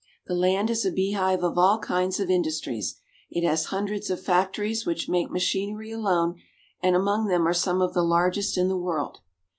The 0.25 0.33
land 0.33 0.71
is 0.71 0.83
a 0.83 0.91
beehive 0.91 1.43
of 1.43 1.59
all 1.59 1.77
kinds 1.77 2.19
of 2.19 2.27
industries. 2.31 2.95
It 3.29 3.45
has 3.47 3.65
hun 3.65 3.85
dreds 3.85 4.09
of 4.09 4.19
factories 4.19 4.83
which 4.83 5.07
make 5.07 5.29
machinery 5.29 5.91
alone, 5.91 6.39
and 6.81 6.95
among 6.95 7.27
them 7.27 7.47
are 7.47 7.53
some 7.53 7.83
of 7.83 7.93
the 7.93 8.01
largest 8.01 8.57
in 8.57 8.67
the 8.67 8.77
world. 8.79 9.19